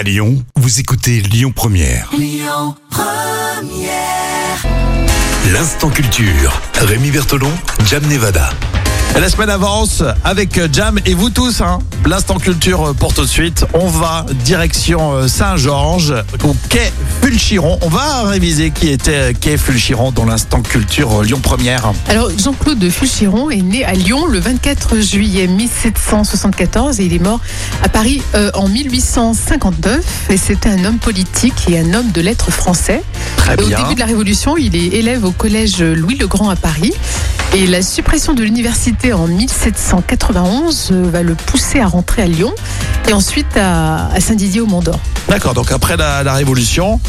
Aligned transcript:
À 0.00 0.02
Lyon, 0.02 0.42
vous 0.56 0.80
écoutez 0.80 1.20
Lyon 1.20 1.52
Première. 1.54 2.08
L'instant 5.52 5.90
culture. 5.90 6.58
Rémi 6.72 7.10
Bertolon, 7.10 7.52
Jam 7.84 8.02
Nevada. 8.06 8.48
La 9.18 9.28
semaine 9.28 9.50
avance 9.50 10.02
avec 10.24 10.58
Jam 10.72 10.98
et 11.04 11.12
vous 11.12 11.28
tous. 11.28 11.60
Hein. 11.60 11.80
L'instant 12.06 12.38
culture 12.38 12.94
pour 12.98 13.12
tout 13.12 13.22
de 13.22 13.26
suite. 13.26 13.66
On 13.74 13.86
va 13.86 14.24
direction 14.44 15.12
euh, 15.12 15.28
Saint-Georges 15.28 16.14
au 16.42 16.56
quai 16.70 16.90
Fulchiron. 17.20 17.78
On 17.82 17.88
va 17.90 18.22
réviser 18.22 18.70
qui 18.70 18.88
était 18.88 19.34
quai 19.38 19.58
Fulchiron 19.58 20.10
dans 20.10 20.24
l'instant 20.24 20.62
culture 20.62 21.20
euh, 21.20 21.24
Lyon 21.24 21.40
Première. 21.42 21.92
Alors, 22.08 22.30
Jean-Claude 22.38 22.88
Fulchiron 22.88 23.50
est 23.50 23.60
né 23.60 23.84
à 23.84 23.92
Lyon 23.92 24.24
le 24.26 24.38
24 24.38 25.00
juillet 25.00 25.46
1774 25.48 27.00
et 27.00 27.04
il 27.04 27.12
est 27.12 27.18
mort 27.18 27.40
à 27.82 27.90
Paris 27.90 28.22
euh, 28.34 28.50
en 28.54 28.68
1859. 28.68 30.30
Et 30.30 30.38
c'était 30.38 30.70
un 30.70 30.84
homme 30.86 30.98
politique 30.98 31.68
et 31.68 31.78
un 31.78 31.92
homme 31.92 32.10
de 32.12 32.20
lettres 32.22 32.50
français. 32.50 33.02
Très 33.36 33.54
Et 33.56 33.62
au 33.62 33.66
bien. 33.66 33.82
début 33.82 33.94
de 33.96 34.00
la 34.00 34.06
Révolution, 34.06 34.56
il 34.56 34.74
est 34.74 34.96
élève 34.96 35.24
au 35.26 35.32
collège 35.32 35.82
Louis 35.82 36.16
le 36.16 36.26
Grand 36.26 36.48
à 36.48 36.56
Paris. 36.56 36.94
Et 37.52 37.66
la 37.66 37.82
suppression 37.82 38.32
de 38.34 38.44
l'université 38.44 39.12
en 39.12 39.26
1791 39.26 40.90
euh, 40.92 41.10
va 41.10 41.22
le 41.22 41.34
pousser 41.34 41.80
à 41.80 41.86
rentrer 41.88 42.22
à 42.22 42.26
Lyon 42.26 42.54
et 43.08 43.12
ensuite 43.12 43.56
à, 43.56 44.06
à 44.12 44.20
Saint-Didier 44.20 44.60
au 44.60 44.66
Mont-d'Or. 44.66 45.00
D'accord. 45.28 45.52
Donc 45.54 45.72
après 45.72 45.96
la, 45.96 46.22
la 46.22 46.32
Révolution, 46.34 47.00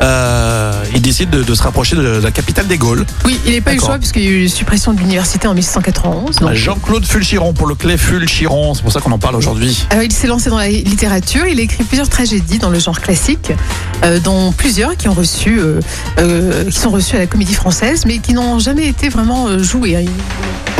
euh, 0.00 0.72
il 0.94 1.02
décide 1.02 1.28
de, 1.28 1.42
de 1.42 1.54
se 1.54 1.62
rapprocher 1.62 1.96
de 1.96 2.02
la 2.02 2.30
capitale 2.30 2.66
des 2.66 2.78
Gaules. 2.78 3.04
Oui, 3.26 3.38
il 3.44 3.52
n'est 3.52 3.60
pas 3.60 3.72
eu 3.72 3.76
le 3.76 3.80
choix 3.82 3.98
puisqu'il 3.98 4.22
y 4.24 4.28
a 4.28 4.30
eu 4.30 4.42
la 4.44 4.48
suppression 4.48 4.94
de 4.94 5.00
l'université 5.00 5.46
en 5.48 5.52
1791. 5.54 6.36
donc- 6.36 6.54
Jean-Claude 6.54 7.04
Fulchiron 7.04 7.52
pour 7.52 7.66
le 7.66 7.74
clé 7.74 7.98
Fulchiron. 7.98 8.72
C'est 8.72 8.82
pour 8.82 8.92
ça 8.92 9.00
qu'on 9.00 9.12
en 9.12 9.18
parle 9.18 9.36
aujourd'hui. 9.36 9.84
Alors, 9.90 10.02
il 10.04 10.12
s'est 10.12 10.26
lancé 10.28 10.48
dans 10.48 10.56
la 10.58 10.68
littérature. 10.68 11.46
Il 11.46 11.60
a 11.60 11.62
écrit 11.62 11.84
plusieurs 11.84 12.08
tragédies 12.08 12.58
dans 12.58 12.70
le 12.70 12.78
genre 12.78 13.00
classique, 13.00 13.50
euh, 13.50 13.54
dont 14.22 14.52
plusieurs 14.52 14.96
qui 14.96 15.08
ont 15.08 15.12
reçu, 15.12 15.58
euh, 15.58 15.80
euh, 16.18 16.64
qui 16.64 16.78
sont 16.78 16.90
reçues 16.90 17.16
à 17.16 17.18
la 17.20 17.26
Comédie 17.26 17.54
Française, 17.54 18.04
mais 18.06 18.18
qui 18.18 18.34
n'ont 18.34 18.58
jamais 18.58 18.86
été 18.86 19.08
vraiment 19.08 19.48
euh, 19.48 19.58
hein. 19.58 20.04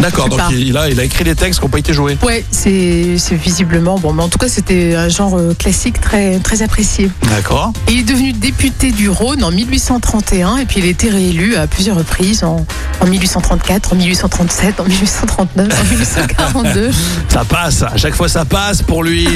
D'accord. 0.00 0.28
Donc 0.28 0.40
il 0.52 0.76
a, 0.76 0.88
il 0.88 0.98
a 0.98 1.04
écrit 1.04 1.24
des 1.24 1.34
textes 1.34 1.60
qui 1.60 1.66
n'ont 1.66 1.70
pas 1.70 1.78
été 1.78 1.92
joués. 1.92 2.16
Ouais, 2.22 2.44
c'est 2.50 3.16
visiblement 3.32 3.98
bon, 3.98 4.12
mais 4.12 4.22
en 4.22 4.28
tout 4.28 4.38
cas 4.38 4.48
c'était 4.48 4.94
un 4.94 5.08
genre 5.08 5.36
euh, 5.36 5.54
classique 5.54 6.00
très 6.00 6.38
très 6.38 6.62
apprécié. 6.62 7.10
D'accord. 7.28 7.72
Il 7.88 8.00
est 8.00 8.04
devenu 8.04 8.32
député 8.32 8.92
du 8.92 9.08
Rhône 9.08 9.44
en 9.44 9.50
1831 9.50 10.58
et 10.58 10.64
puis 10.64 10.80
il 10.80 10.86
a 10.86 10.88
été 10.88 11.10
réélu 11.10 11.56
à 11.56 11.66
plusieurs 11.66 11.96
reprises 11.96 12.44
en, 12.44 12.64
en 13.00 13.06
1834, 13.06 13.92
en 13.92 13.96
1837, 13.96 14.80
en 14.80 14.84
1839, 14.84 15.68
en 15.80 15.84
1842. 15.90 16.90
Ça 17.28 17.44
passe, 17.44 17.82
à 17.82 17.96
chaque 17.96 18.14
fois 18.14 18.28
ça 18.28 18.44
passe 18.44 18.82
pour 18.82 19.02
lui. 19.02 19.26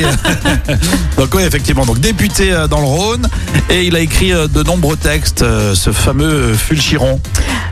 donc 1.16 1.34
oui, 1.34 1.42
effectivement, 1.42 1.84
donc 1.84 2.00
député 2.00 2.52
euh, 2.52 2.66
dans 2.66 2.80
le 2.80 2.86
Rhône 2.86 3.28
et 3.70 3.84
il 3.84 3.96
a 3.96 4.00
écrit 4.00 4.32
euh, 4.32 4.48
de 4.48 4.62
nombreux 4.62 4.96
textes, 4.96 5.44
ce 5.74 5.92
fameux 5.92 6.54
Fulchiron. 6.54 7.20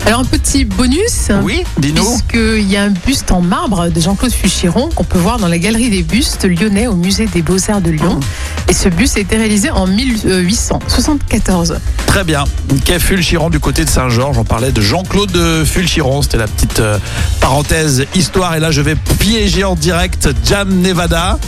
Alors 0.07 0.21
un 0.21 0.25
petit 0.25 0.65
bonus. 0.65 1.31
Oui, 1.43 1.63
dis-nous. 1.79 2.05
Puisqu'il 2.05 2.71
y 2.71 2.77
a 2.77 2.82
un 2.83 2.91
buste 2.91 3.31
en 3.31 3.41
marbre 3.41 3.89
de 3.91 4.01
Jean-Claude 4.01 4.33
Fuchiron 4.33 4.91
qu'on 4.91 5.05
peut 5.05 5.19
voir 5.19 5.39
dans 5.39 5.47
la 5.47 5.59
galerie 5.59 5.89
des 5.89 6.03
bustes 6.03 6.45
lyonnais 6.45 6.89
au 6.89 6.97
musée 6.97 7.27
des 7.27 7.41
Beaux-Arts 7.41 7.81
de 7.81 7.91
Lyon. 7.91 8.19
Et 8.69 8.73
ce 8.73 8.89
buste 8.89 9.17
a 9.17 9.21
été 9.21 9.37
réalisé 9.37 9.71
en 9.71 9.87
1874. 9.87 11.79
Très 12.07 12.25
bien. 12.25 12.45
Quai 12.85 12.99
Fulchiron 12.99 13.51
du 13.51 13.61
côté 13.61 13.85
de 13.85 13.91
Saint-Georges? 13.91 14.37
On 14.39 14.45
parlait 14.45 14.73
de 14.73 14.81
Jean-Claude 14.81 15.37
euh, 15.37 15.65
Fulchiron. 15.65 16.23
C'était 16.23 16.39
la 16.39 16.49
petite 16.49 16.81
euh, 16.81 16.99
parenthèse 17.41 18.05
histoire. 18.17 18.57
Et 18.57 18.61
là, 18.61 18.73
je 18.73 18.81
vais 18.81 18.97
piéger 19.19 19.63
en 19.63 19.77
direct 19.77 20.31
Jam 20.45 20.69
Nevada. 20.81 21.39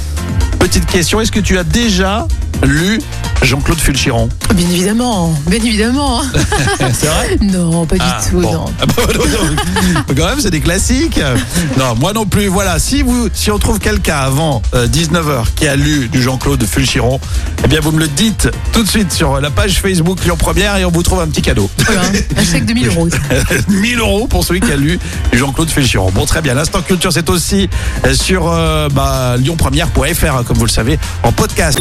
Petite 0.60 0.86
question, 0.86 1.20
est-ce 1.20 1.32
que 1.32 1.40
tu 1.40 1.58
as 1.58 1.64
déjà 1.64 2.28
lu 2.62 3.00
Jean-Claude 3.44 3.78
Fulchiron 3.78 4.28
Bien 4.54 4.68
évidemment, 4.70 5.32
bien 5.46 5.58
évidemment. 5.58 6.22
hein. 6.22 6.26
C'est 6.92 7.06
vrai? 7.06 7.38
Non, 7.42 7.84
pas 7.86 7.96
du 7.96 8.00
Ah, 8.04 8.20
tout, 8.28 8.40
bon. 8.40 8.52
non. 8.52 8.64
Ah 8.80 8.86
bah, 8.86 9.02
non, 9.14 9.24
non. 9.24 10.02
Quand 10.16 10.26
même, 10.28 10.40
c'est 10.40 10.50
des 10.50 10.60
classiques. 10.60 11.20
Non, 11.78 11.94
moi 11.96 12.12
non 12.12 12.24
plus. 12.26 12.46
Voilà, 12.46 12.78
si 12.78 13.02
vous, 13.02 13.28
si 13.32 13.50
on 13.50 13.58
trouve 13.58 13.78
quelqu'un 13.78 14.16
avant 14.16 14.62
19h 14.74 15.44
qui 15.56 15.66
a 15.66 15.76
lu 15.76 16.08
du 16.08 16.22
Jean-Claude 16.22 16.64
Fulchiron, 16.64 17.20
eh 17.64 17.68
bien, 17.68 17.80
vous 17.80 17.92
me 17.92 17.98
le 18.00 18.08
dites 18.08 18.48
tout 18.72 18.82
de 18.82 18.88
suite 18.88 19.12
sur 19.12 19.40
la 19.40 19.50
page 19.50 19.80
Facebook 19.80 20.24
Lyon 20.24 20.36
Première 20.38 20.76
et 20.76 20.84
on 20.84 20.90
vous 20.90 21.02
trouve 21.02 21.20
un 21.20 21.26
petit 21.28 21.42
cadeau. 21.42 21.68
Un 21.88 22.44
chèque 22.44 22.66
de 22.66 22.72
1000 22.74 22.88
euros. 22.88 23.08
1000 23.68 23.98
euros 23.98 24.26
pour 24.26 24.44
celui 24.44 24.60
qui 24.60 24.72
a 24.72 24.76
lu 24.76 24.98
du 25.32 25.38
Jean-Claude 25.38 25.70
Fulchiron. 25.70 26.10
Bon, 26.12 26.24
très 26.26 26.40
bien. 26.42 26.54
L'instant 26.54 26.82
culture, 26.82 27.12
c'est 27.12 27.28
aussi 27.30 27.68
euh, 28.06 28.14
sur 28.14 28.48
euh, 28.48 28.88
bah, 28.90 29.36
lyonpremière.fr, 29.38 30.36
hein, 30.36 30.44
comme 30.46 30.56
vous 30.56 30.64
le 30.66 30.70
savez, 30.70 30.98
en 31.22 31.32
podcast. 31.32 31.80